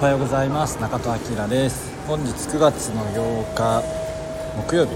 [0.00, 0.80] おはようございます。
[0.80, 1.90] 中戸明です。
[2.06, 3.82] 本日9月の8日
[4.56, 4.92] 木曜日。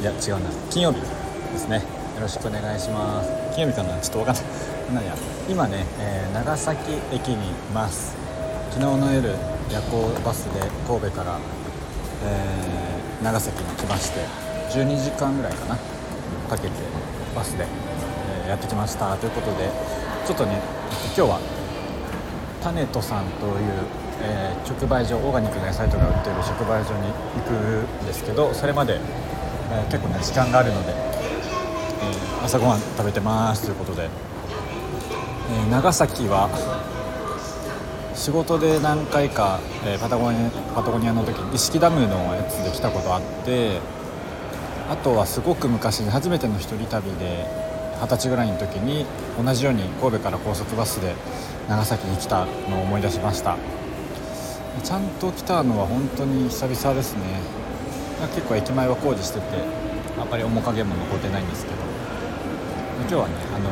[0.00, 0.48] いや違うな。
[0.70, 1.76] 金曜日ですね。
[1.76, 1.82] よ
[2.22, 3.30] ろしくお願いします。
[3.54, 4.00] 金曜日かな？
[4.00, 4.44] ちょっとわかんない。
[4.96, 5.14] なんや。
[5.46, 6.80] 今ね、えー、長崎
[7.12, 8.14] 駅にいます。
[8.70, 9.28] 昨日の夜
[9.70, 11.36] 夜行バスで神戸から、
[12.24, 14.24] えー、長崎に来まして
[14.70, 15.76] 12時間ぐらいかな？
[16.48, 16.70] かけて
[17.36, 17.66] バスで、
[18.44, 19.14] えー、やってきました。
[19.16, 19.68] ということで
[20.26, 20.62] ちょっとね
[21.14, 21.57] 今日は
[22.62, 23.54] タネトさんという、
[24.22, 27.52] えー、直売所オーガニックの野菜とか売ってる直売所に行く
[28.04, 29.00] んですけどそれまで、
[29.70, 30.94] えー、結構ね時間があるので、え、
[32.44, 34.08] 朝ごはん食べてますということで、
[35.50, 36.48] え長崎は
[38.14, 43.80] 仕事で何回か、えパタゴニパタゴニアの時に意識ダムのやつで来たことあって
[44.90, 47.46] あとはすごく昔に初めての一人旅で
[48.00, 49.06] 二十歳ぐらいの時に
[49.42, 51.14] 同じように神戸から高速バスで
[51.68, 53.56] 長崎に来たのを思い出しました。
[54.82, 57.22] ちゃんと来たのは本当に久々ですね。
[58.34, 59.44] 結構駅前は工事してて
[60.20, 61.76] あんまり面影も残ってないんですけど。
[63.00, 63.70] 今日はね、あの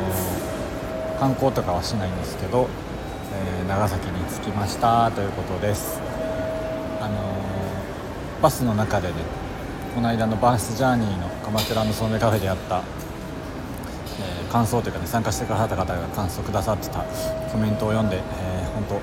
[1.17, 2.67] ー、観光とかはしないんですけど、
[3.33, 5.99] えー、長崎に着きましたということです。
[6.99, 9.13] あのー、バスの中でね
[9.93, 12.81] この間のバースジャーニーの鎌倉のソメカフェであった
[14.19, 17.03] えー、感想というかね参加してくださった方が感想くださってた
[17.51, 18.99] コメントを読んで、えー、本当、え、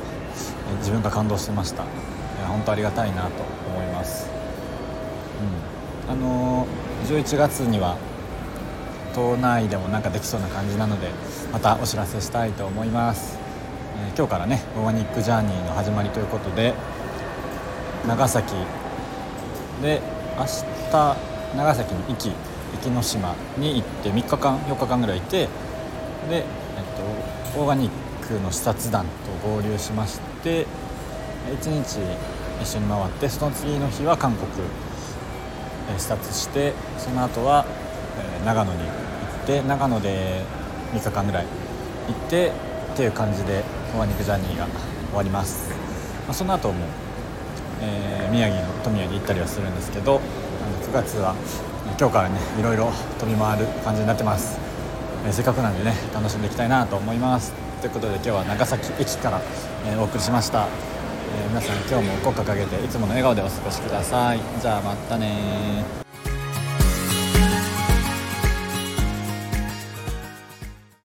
[0.79, 3.29] 自分が感動してました、えー、本当ありがたいなと
[3.75, 4.29] 思います、
[6.07, 6.67] うん、あの、
[7.07, 7.97] 11月には
[9.15, 11.09] 島内でもなんかできそうな感じなので
[11.53, 13.39] またお知らせしたいと思います、
[14.09, 16.75] えー、今日からねオーガニックジャーニーの始まりということで
[18.09, 18.55] 長崎
[19.81, 20.01] で
[20.37, 20.45] 明
[20.91, 21.17] 日
[21.57, 22.33] 長崎に行き
[22.83, 25.49] 壱岐島に行って3日間4日間ぐらいいてで、
[26.31, 26.45] えっ
[27.55, 29.07] と、オーガニックの視察団
[29.43, 30.67] と合流しまして
[31.63, 32.01] 1日
[32.63, 34.49] 一緒に回ってその次の日は韓国
[35.99, 37.67] 視察してその後は、
[38.41, 40.43] え長野に行って長野で
[40.95, 41.47] 3日間ぐらい
[42.09, 42.53] 行って
[42.95, 44.67] っていう感じでオーガニックジャーニーが
[45.09, 45.71] 終わります、
[46.27, 46.87] まあ、その後も、
[47.83, 50.21] えー、宮城の富谷に行ったりはするんですけど
[50.83, 51.35] 9月は
[51.99, 52.91] 今日からねいろいろ
[53.21, 54.59] 飛び回る感じになってます、
[55.25, 57.53] えー、せっかくなんでね楽しんでいきたいなと思います。
[57.81, 59.41] ということで今日は長崎駅から、
[59.87, 64.41] えー、お送りしました、え、皆さん今日も国歌掲げていつもの笑顔でお過ごしください。
[64.61, 66.04] じゃあまたね